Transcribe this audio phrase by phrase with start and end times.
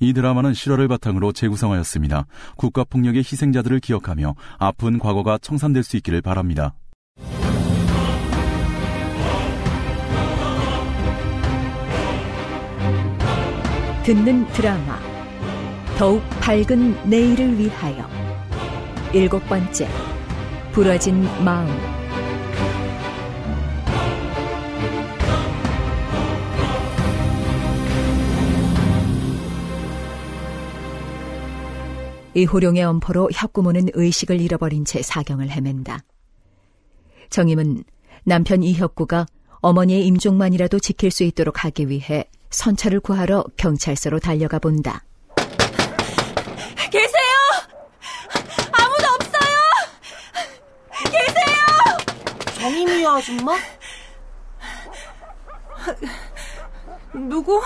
[0.00, 2.26] 이 드라마는 실화를 바탕으로 재구성하였습니다.
[2.56, 6.74] 국가폭력의 희생자들을 기억하며 아픈 과거가 청산될 수 있기를 바랍니다.
[14.02, 14.98] 듣는 드라마
[15.98, 18.08] 더욱 밝은 내일을 위하여
[19.12, 19.86] 일곱 번째
[20.72, 21.68] 부러진 마음
[32.34, 36.04] 이호룡의 엄포로 혁구모는 의식을 잃어버린 채 사경을 헤맨다.
[37.28, 37.84] 정임은
[38.24, 39.26] 남편 이혁구가
[39.60, 45.04] 어머니의 임종만이라도 지킬 수 있도록 하기 위해 선차를 구하러 경찰서로 달려가 본다.
[46.90, 47.36] 계세요!
[48.72, 49.58] 아무도 없어요!
[51.04, 52.54] 계세요!
[52.58, 53.56] 정임이 아줌마?
[57.28, 57.62] 누구?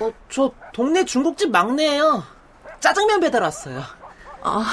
[0.00, 2.33] 어, 저 동네 중국집 막내예요.
[2.84, 3.82] 짜장면 배달 왔어요.
[4.42, 4.66] 아,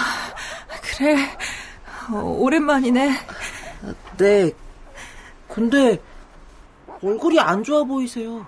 [0.81, 1.15] 그래.
[2.11, 3.09] 어, 오랜만이네.
[4.17, 4.51] 네.
[5.47, 5.97] 근데
[7.01, 8.45] 얼굴이 안 좋아 보이세요.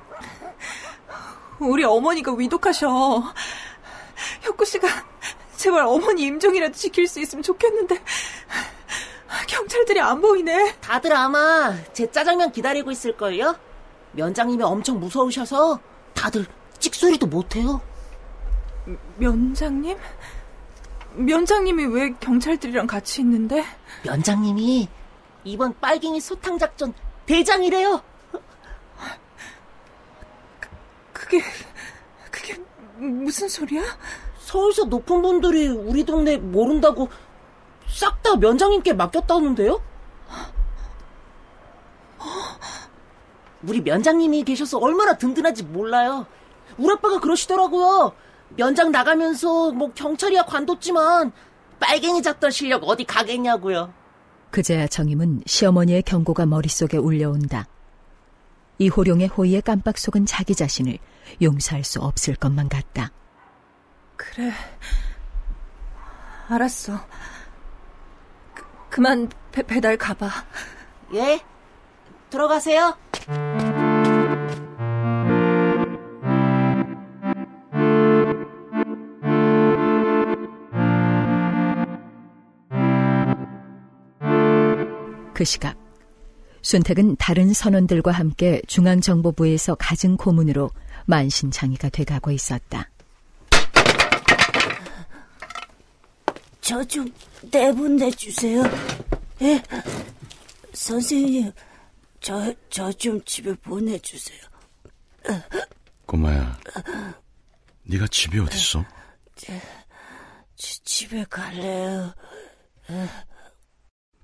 [1.59, 3.23] 우리 어머니가 위독하셔.
[4.41, 4.85] 혁구 씨가
[5.55, 8.03] 제발 어머니 임종이라도 지킬 수 있으면 좋겠는데
[9.47, 10.75] 경찰들이 안 보이네.
[10.81, 13.55] 다들 아마 제 짜장면 기다리고 있을걸요?
[14.11, 15.79] 면장님이 엄청 무서우셔서
[16.13, 16.45] 다들
[16.79, 17.79] 찍소리도 못해요.
[19.17, 19.97] 면장님?
[21.15, 23.63] 면장님이 왜 경찰들이랑 같이 있는데?
[24.05, 24.87] 면장님이
[25.43, 26.93] 이번 빨갱이 소탕 작전
[27.25, 28.01] 대장이래요.
[31.11, 31.41] 그게
[32.31, 32.59] 그게
[32.97, 33.83] 무슨 소리야?
[34.39, 37.09] 서울서 높은 분들이 우리 동네 모른다고
[37.87, 39.81] 싹 다 면장님께 맡겼다는데요?
[43.63, 46.25] 우리 면장님이 계셔서 얼마나 든든한지 몰라요.
[46.77, 48.13] 우리 아빠가 그러시더라고요.
[48.55, 51.31] 면장 나가면서 뭐 경찰이야 관뒀지만
[51.79, 53.93] 빨갱이 잡던 실력 어디 가겠냐고요.
[54.51, 57.67] 그제야 정임은 시어머니의 경고가 머릿속에 울려온다.
[58.77, 60.97] 이 호룡의 호의에 깜빡 속은 자기 자신을
[61.41, 63.11] 용서할 수 없을 것만 같다.
[64.15, 64.51] 그래.
[66.47, 66.99] 알았어.
[68.53, 70.29] 그, 그만 배, 배달 가봐.
[71.15, 71.41] 예.
[72.29, 72.97] 들어가세요.
[85.33, 85.77] 그 시각
[86.61, 90.71] 순택은 다른 선원들과 함께 중앙정보부에서 갖은 고문으로
[91.05, 92.89] 만신창이가 돼가고 있었다.
[96.61, 97.11] 저 좀
[97.51, 98.63] 내보내 주세요.
[99.41, 99.61] 예,
[100.73, 101.51] 선생님,
[102.21, 104.39] 저 저 좀 집에 보내주세요.
[106.05, 106.57] 꼬마야,
[107.83, 108.85] 네가 집이 어딨어?
[109.35, 112.13] 지, 집에 갈래요.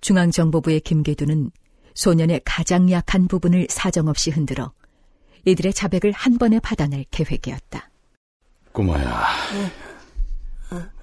[0.01, 1.51] 중앙정보부의 김계두는
[1.93, 4.71] 소년의 가장 약한 부분을 사정없이 흔들어
[5.45, 7.89] 이들의 자백을 한 번에 받아낼 계획이었다.
[8.71, 9.25] 꼬마야,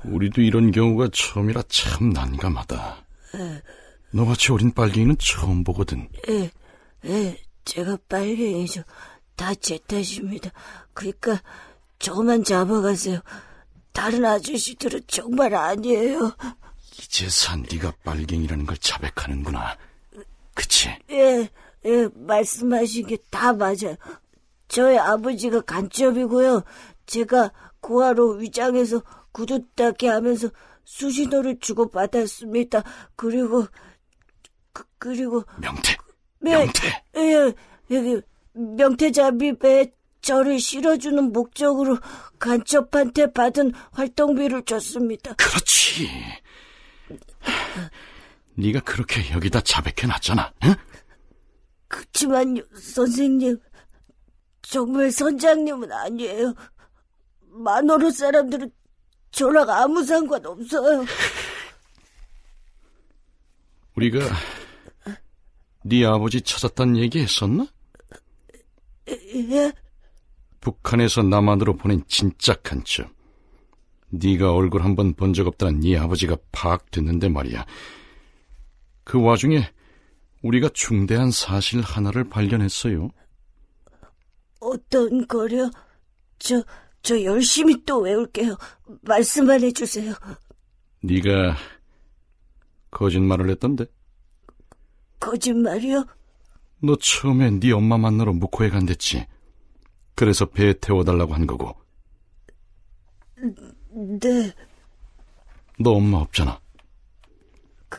[0.05, 3.05] 우리도 이런 경우가 처음이라 참 난감하다.
[4.13, 6.09] 너같이 어린 빨갱이는 처음 보거든.
[6.29, 6.51] 예,
[7.05, 8.83] 예, 제가 빨갱이죠.
[9.35, 10.51] 다 제 탓입니다.
[10.95, 11.43] 그러니까
[11.99, 13.21] 저만 잡아가세요.
[13.93, 16.33] 다른 아저씨들은 정말 아니에요.
[16.99, 19.77] 이제서 네가 빨갱이라는 걸 자백하는구나.
[20.55, 20.89] 그치?
[21.11, 21.49] 예,
[21.85, 23.97] 예, 말씀하신 게 다 맞아요.
[24.69, 26.65] 저희 아버지가 간첩이고요.
[27.07, 29.03] 제가 고아로 위장해서
[29.33, 30.49] 구두 닦게 하면서
[30.85, 32.83] 수신호를 주고받았습니다.
[33.15, 33.67] 그리고,
[34.73, 35.45] 그, 그리고.
[35.59, 35.97] 명태!
[36.41, 37.05] 네, 명태!
[37.17, 37.55] 예,
[37.91, 38.21] 여기,
[38.53, 39.93] 명태잡이배에
[40.23, 41.99] 저를 실어주는 목적으로
[42.39, 45.35] 간첩한테 받은 활동비를 줬습니다.
[45.35, 46.09] 그렇지.
[48.55, 50.53] 네가 그렇게 여기다 자백해놨잖아.
[50.65, 50.75] 응?
[51.89, 53.59] 그치만요, 선생님.
[54.63, 56.55] 정말 선장님은 아니에요.
[57.41, 58.71] 만호로 사람들은
[59.31, 61.05] 저랑 아무 상관없어요.
[63.97, 64.21] 우리가
[65.85, 67.67] 네 아버지 찾았단 얘기 했었나?
[69.09, 69.73] 예?
[70.61, 73.09] 북한에서 남한으로 보낸 진짜 간첩.
[74.19, 77.67] 네가 얼굴 한 번 본 적 없다는 네 아버지가 파악됐는데 말이야.
[79.05, 79.71] 그 와중에
[80.43, 83.11] 우리가 중대한 사실 하나를 발견했어요.
[84.61, 85.71] 어떤 거려?
[86.39, 86.63] 저,
[87.03, 88.57] 저 열심히 또 외울게요.
[89.03, 90.15] 말씀만 해주세요.
[91.03, 91.57] 네가
[92.91, 93.87] 거짓말을 했던데?
[95.21, 96.05] 거짓말이요?
[96.83, 99.27] 너 처음에 네 엄마 만나러 묵호에 간댔지.
[100.15, 101.75] 그래서 배에 태워달라고 한 거고.
[103.97, 104.53] 네,
[105.79, 106.61] 너 엄마 없잖아.
[107.89, 107.99] 그,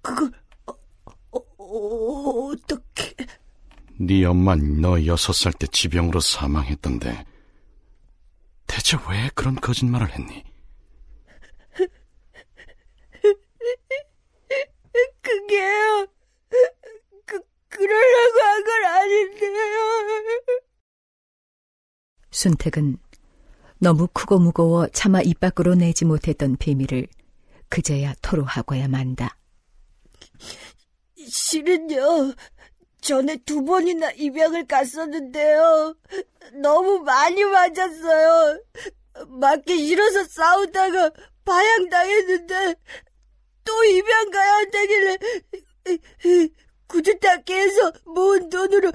[0.00, 0.30] 그걸,
[0.66, 3.14] 어, 어, 어떻게.
[4.00, 7.26] 네 엄만 너 여섯 살 때 지병으로 사망했던데
[8.66, 10.42] 대체 왜 그런 거짓말을 했니?
[15.22, 16.06] 그게요.
[17.26, 19.78] 그, 그러려고 한 건 아닌데요.
[22.30, 22.98] 순택은
[23.80, 27.06] 너무 크고 무거워 차마 입 밖으로 내지 못했던 비밀을
[27.70, 29.38] 그제야 토로하고야 만다.
[31.26, 32.34] 실은요,
[33.00, 35.94] 전에 두 번이나 입양을 갔었는데요.
[36.60, 38.60] 너무 많이 맞았어요.
[39.28, 41.10] 맞기 싫어서 싸우다가
[41.44, 42.74] 파양당했는데,
[43.64, 45.18] 또 입양 가야 한다길래,
[46.86, 48.92] 구두닦기에서 모은 돈으로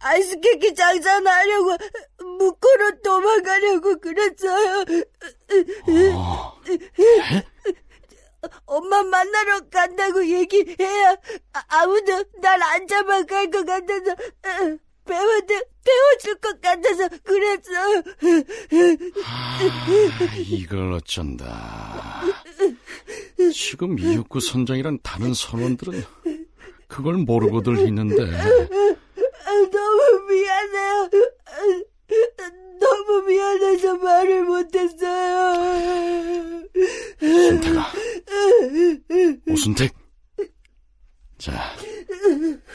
[0.00, 1.76] 아이스케이크 장사하려고
[2.38, 4.84] 묶어로 도망가려고 그랬어요.
[6.14, 6.60] 어,
[8.66, 11.16] 엄마 만나러 간다고 얘기해야
[11.52, 18.02] 아- 아무도 날 안 잡아갈 것 같아서 어, 배워들 배워줄 것 같아서 그랬어요.
[19.24, 19.58] 아,
[20.36, 22.22] 이걸 어쩐다.
[23.52, 26.04] 지금 이혁구 선장이란 다른 선원들은
[26.86, 28.44] 그걸 모르고들 있는데 아,
[29.66, 31.10] 너무 미안해요.
[31.46, 32.50] 아,
[32.80, 36.64] 너무 미안해서 말을 못했어요.
[37.20, 37.86] 순태가
[39.50, 39.92] 오순택
[41.38, 41.52] 자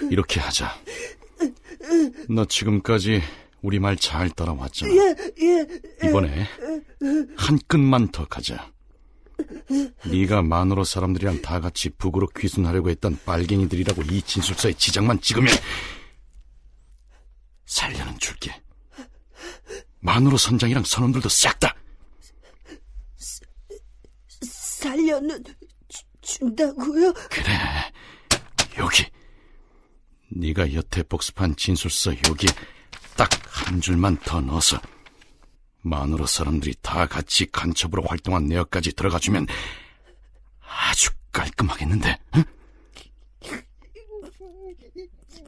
[0.09, 0.69] 이렇게 하자
[2.29, 3.21] 너 지금까지
[3.61, 5.67] 우리 말 잘 따라왔잖아 예, 예.
[6.07, 6.47] 이번에
[7.37, 8.71] 한 끈만 더 가자
[10.05, 15.47] 네가 마누로 사람들이랑 다 같이 북으로 귀순하려고 했던 빨갱이들이라고 이 진술서에 지장만 찍으면
[18.23, 18.61] 줄게.
[19.99, 21.75] 마누로 선장이랑 선원들도 싹 다.
[24.41, 25.43] 살려는
[25.89, 27.13] 주- 준다고요?
[27.29, 27.53] 그래.
[28.77, 29.05] 여기.
[30.29, 32.47] 네가 여태 복습한 진술서 여기
[33.15, 34.81] 딱 한 줄만 더 넣어서
[35.83, 39.45] 마누라 사람들이 다 같이 간첩으로 활동한 내역까지 들어가주면
[40.59, 42.43] 아주 깔끔하겠는데 응?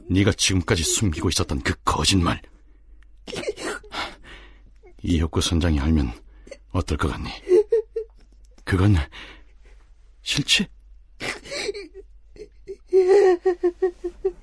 [0.08, 2.40] 네가 지금까지 숨기고 있었던 그 거짓말
[5.06, 6.12] 이혁구 선장이 알면
[6.72, 7.30] 어떨 것 같니?
[8.64, 8.96] 그건
[10.22, 10.66] 싫지?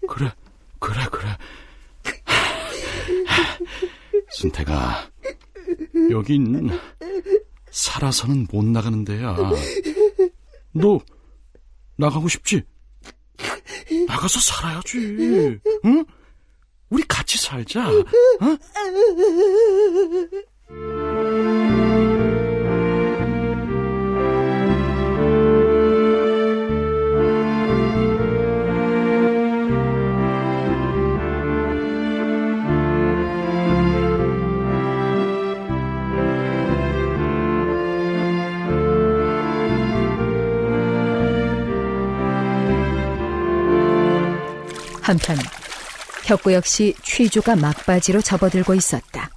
[0.08, 0.32] 그래,
[0.80, 1.38] 그래, 그래.
[4.32, 5.12] 순태가,
[6.12, 6.70] 여긴
[7.70, 9.36] 살아서는 못 나가는 데야.
[10.72, 11.00] 너,
[11.98, 12.64] 나가고 싶지?
[14.08, 15.60] 나가서 살아야지.
[15.86, 16.06] 응?
[16.90, 17.90] 우리 같이 살자.
[17.90, 18.58] 응?
[45.14, 45.38] 한편
[46.26, 49.33] 혁구 역시 취조가 막바지로 접어들고 있었다.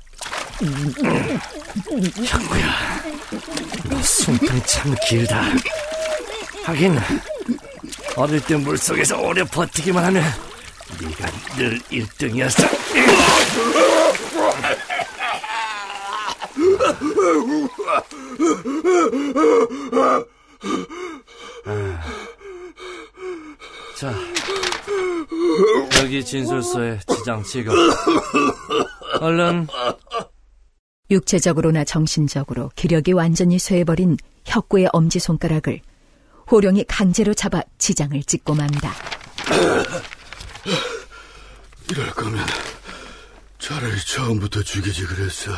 [3.89, 5.43] 너 숨통이 참 길다.
[6.65, 6.99] 하긴
[8.17, 10.25] 어릴 때 물속에서 오래 버티기만 하면
[11.01, 12.67] 네가 늘 1등이었어.
[23.97, 24.15] 자,
[26.03, 27.73] 여기 진술서에 지장 찍어.
[29.21, 29.67] 얼른
[31.11, 35.81] 육체적으로나 정신적으로 기력이 완전히 쇠해버린 혁구의 엄지손가락을
[36.51, 38.93] 호령이 강제로 잡아 지장을 찍고 만다.
[41.91, 42.45] 이럴 거면
[43.59, 45.51] 차라리 처음부터 죽이지 그랬어.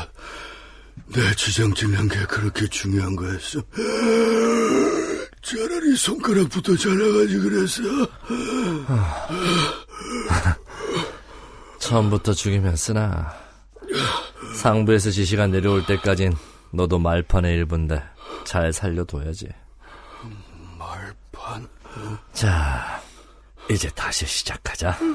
[1.07, 3.63] 내 지장 찍는 게 그렇게 중요한 거였어.
[5.43, 7.83] 차라리 손가락부터 잘라가지 그랬어.
[11.79, 13.48] 처음부터 죽이면 쓰나.
[14.59, 16.35] 상부에서 지시가 내려올 때까진
[16.73, 18.03] 너도 말판의 일부인데
[18.45, 19.47] 잘 살려둬야지.
[20.77, 21.69] 말판.
[22.33, 23.01] 자,
[23.71, 24.99] 이제 다시 시작하자.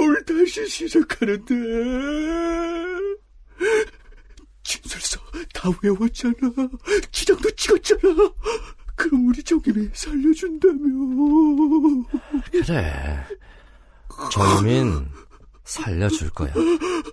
[0.00, 1.54] 뭘 다시 시작하는데?
[4.64, 5.20] 진술서
[5.54, 6.34] 다 외웠잖아.
[7.12, 8.00] 지장도 찍었잖아.
[8.96, 10.88] 그럼 우리 정임이 살려준다며.
[12.50, 13.24] 그래.
[14.32, 15.06] 정민
[15.68, 16.52] 살려줄 거야.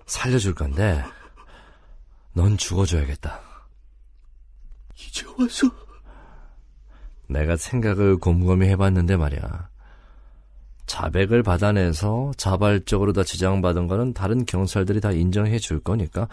[0.05, 1.03] 살려줄 건데,
[2.33, 3.41] 넌 죽어줘야겠다.
[4.95, 5.69] 이제 와서
[7.27, 9.67] 내가 생각을 곰곰이 해봤는데 말이야.
[10.85, 16.27] 자백을 받아내서 자발적으로 다 지장받은 거는 다른 경찰들이 다 인정해 줄 거니까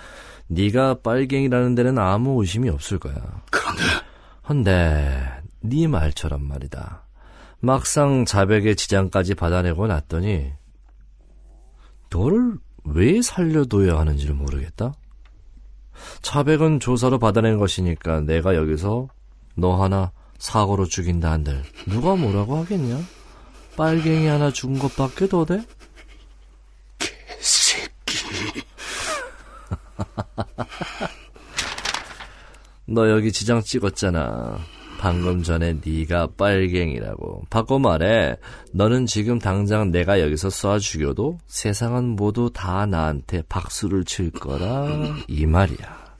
[0.46, 3.14] 네가 빨갱이라는 데는 아무 의심이 없을 거야.
[3.50, 3.82] 그런데
[4.48, 7.04] 헌데 네 말처럼 말이다.
[7.60, 10.52] 막상 자백의 지장까지 받아내고 났더니
[12.12, 14.94] 너를 왜 살려둬야 하는지를 모르겠다.
[16.20, 19.08] 자백은 조사로 받아낸 것이니까 내가 여기서
[19.54, 23.00] 너 하나 사고로 죽인다 한들 누가 뭐라고 하겠냐?
[23.76, 25.64] 빨갱이 하나 죽은 것밖에 더 돼?
[27.40, 28.62] 새끼
[32.86, 34.58] 너 여기 지장 찍었잖아.
[35.02, 37.46] 방금 전에 네가 빨갱이라고.
[37.50, 38.36] 바꿔 말해.
[38.70, 44.86] 너는 지금 당장 내가 여기서 쏴 죽여도 세상은 모두 다 나한테 박수를 칠 거라
[45.26, 46.16] 이 말이야.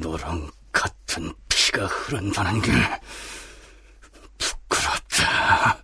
[0.00, 2.72] 너랑 같은 피가 흐른다는 게
[4.38, 5.78] 부끄럽다.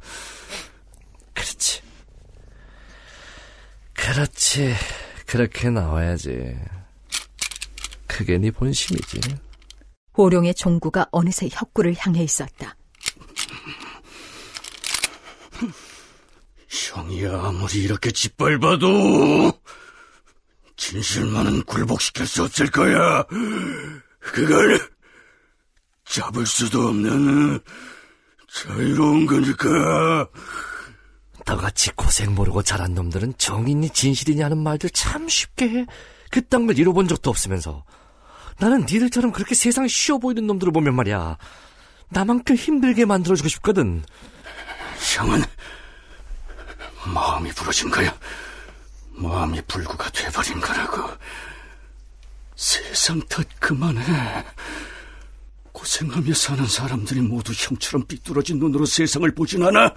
[1.35, 1.83] 그렇지.
[3.93, 4.75] 그렇지.
[5.27, 6.57] 그렇게 나와야지.
[8.07, 9.52] 그게 네 본심이지.
[10.17, 12.77] 호룡의 종구가 어느새 혁구를 향해 있었다.
[16.69, 19.53] 형이 아무리 이렇게 짓밟아도
[20.77, 23.25] 진실만은 굴복시킬 수 없을 거야.
[24.19, 24.91] 그걸
[26.05, 27.61] 잡을 수도 없는
[28.53, 30.29] 자유로운 거니까.
[31.47, 35.87] 너같이 고생 모르고 자란 놈들은 정인이 진실이냐 하는 말들 참 쉽게 해.
[36.31, 37.85] 그딴 걸 잃어본 적도 없으면서.
[38.59, 41.37] 나는 니들처럼 그렇게 세상 쉬워 보이는 놈들을 보면 말이야.
[42.11, 44.05] 나만큼 힘들게 만들어주고 싶거든.
[45.17, 45.43] 형은
[47.13, 48.15] 마음이 부러진 거야.
[49.11, 51.09] 마음이 불구가 돼버린 거라고.
[52.55, 54.45] 세상 탓 그만해.
[55.73, 59.95] 고생하며 사는 사람들이 모두 형처럼 삐뚤어진 눈으로 세상을 보진 않아.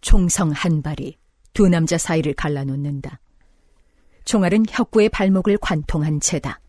[0.00, 1.18] 총성 한 발이
[1.52, 3.20] 두 남자 사이를 갈라놓는다.
[4.24, 6.60] 총알은 혁구의 발목을 관통한 채다.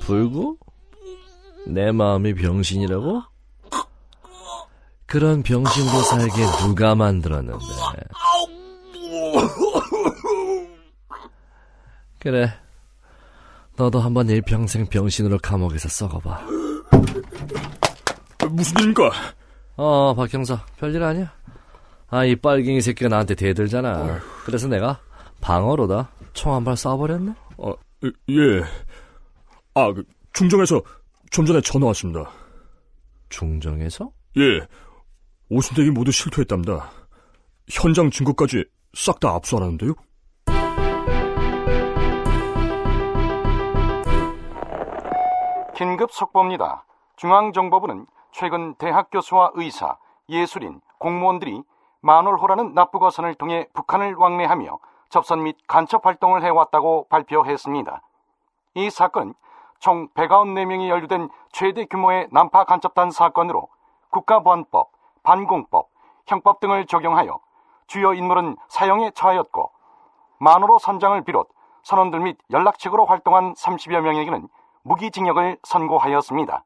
[0.00, 0.56] 불구?
[1.66, 3.22] 내 마음이 병신이라고?
[5.06, 7.64] 그런 병신으로 살게 누가 만들었는데.
[12.18, 12.52] 그래.
[13.76, 16.40] 너도 한번 일평생 병신으로 감옥에서 썩어봐.
[18.50, 19.10] 무슨 일인가?
[19.84, 20.64] 어, 박 형사.
[20.78, 21.32] 별일 아니야.
[22.08, 24.20] 아, 이 빨갱이 새끼가 나한테 대들잖아.
[24.44, 25.00] 그래서 내가
[25.40, 27.34] 방어로다 총 한 발 쏴버렸네.
[27.58, 27.72] 어,
[28.04, 28.62] 예.
[29.74, 30.80] 아, 그, 중정에서
[31.32, 32.30] 좀 전에 전화 왔습니다.
[33.28, 34.10] 중정에서?
[34.36, 34.60] 예.
[35.50, 36.90] 오순대기 모두 실토했답니다.
[37.68, 39.94] 현장 증거까지 싹 다 압수하라는데요?
[45.76, 46.84] 긴급 속보입니다.
[47.16, 49.96] 중앙정보부는 최근 대학 교수와 의사,
[50.28, 51.62] 예술인, 공무원들이
[52.00, 58.02] 만월호라는 납부거선을 통해 북한을 왕래하며 접선 및 간첩 활동을 해왔다고 발표했습니다.
[58.74, 59.34] 이 사건은
[59.78, 63.68] 총 194명이 연루된 최대 규모의 난파 간첩단 사건으로
[64.10, 64.90] 국가보안법,
[65.22, 65.88] 반공법,
[66.26, 67.38] 형법 등을 적용하여
[67.86, 69.70] 주요 인물은 사형에 처하였고
[70.38, 71.48] 만호로 선장을 비롯
[71.82, 74.48] 선원들 및 연락책으로 활동한 30여 명에게는
[74.82, 76.64] 무기징역을 선고하였습니다.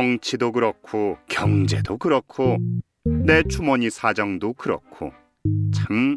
[0.00, 2.56] 정치도 그렇고 경제도 그렇고
[3.04, 5.12] 내 주머니 사정도 그렇고
[5.74, 6.16] 참,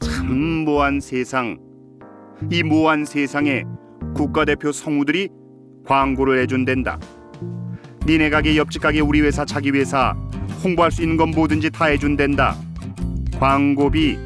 [0.00, 1.58] 참 모한 세상.
[2.50, 3.64] 이 모한 세상에
[4.14, 5.28] 국가대표 성우들이
[5.84, 6.98] 광고를 해준댄다.
[8.06, 10.16] 니네 가게 옆집 가게 우리 회사 자기 회사
[10.64, 12.56] 홍보할 수 있는 건 뭐든지 다 해준댄다.
[13.38, 14.16] 광고비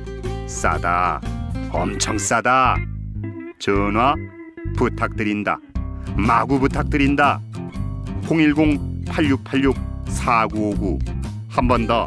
[0.47, 1.21] 싸다.
[1.73, 2.77] 엄청 싸다.
[3.59, 4.15] 전화
[4.77, 5.59] 부탁드린다.
[6.17, 7.41] 마구 부탁드린다
[8.31, 10.99] 010-8686-4959
[11.49, 12.07] 한 번 더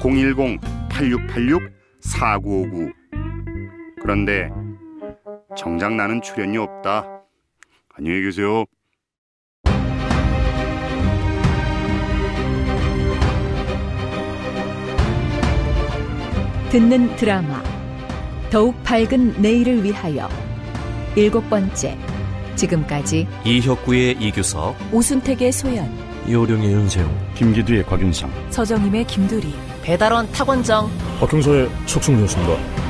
[0.00, 2.92] 010-8686-4959
[4.02, 4.50] 그런데
[5.56, 7.04] 정작 나는 출연이 없다.
[7.94, 8.64] 안녕히 계세요.
[16.70, 17.62] 듣는 드라마
[18.50, 20.28] 더욱 밝은 내일을 위하여
[21.16, 21.98] 일곱 번째
[22.56, 25.88] 지금까지 이혁구의 이규석, 오순택의 소연,
[26.28, 30.90] 요령의 윤세웅, 김기두의 곽윤상, 서정임의 김두리, 배달원 탁원정
[31.20, 32.89] 박형서의 석승훈이었습니다.